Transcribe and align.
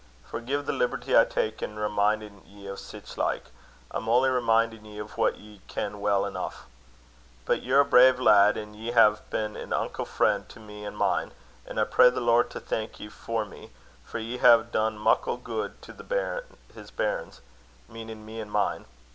Forgie 0.25 0.55
the 0.63 0.73
liberty 0.73 1.15
I 1.15 1.25
tak' 1.25 1.61
in 1.61 1.77
remin'in' 1.77 2.41
ye 2.47 2.67
o' 2.67 2.73
sic 2.75 3.15
like. 3.19 3.43
I'm 3.91 4.09
only 4.09 4.29
remin'in' 4.31 4.83
ye 4.83 4.99
o' 4.99 5.05
what 5.09 5.37
ye 5.37 5.61
ken 5.67 6.01
weel 6.01 6.25
aneuch. 6.25 6.55
But 7.45 7.61
ye're 7.61 7.81
a 7.81 7.85
brave 7.85 8.19
lad, 8.19 8.57
an' 8.57 8.73
ye 8.73 8.93
hae 8.93 9.13
been 9.29 9.55
an 9.55 9.73
unco 9.73 10.03
frien' 10.05 10.47
to 10.47 10.59
me 10.59 10.83
an' 10.87 10.95
mine; 10.95 11.33
an' 11.67 11.77
I 11.77 11.83
pray 11.83 12.09
the 12.09 12.19
Lord 12.19 12.49
to 12.49 12.59
thank 12.59 12.99
ye 12.99 13.09
for 13.09 13.45
me, 13.45 13.69
for 14.03 14.17
ye 14.17 14.39
hae 14.39 14.63
dune 14.63 14.97
muckle 14.97 15.37
guid 15.37 15.79
to 15.83 16.45
his 16.73 16.89
bairns 16.89 17.41
meanin' 17.87 18.25
me 18.25 18.41
an' 18.41 18.49
mine. 18.49 18.85